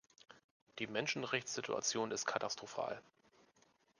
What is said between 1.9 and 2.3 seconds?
ist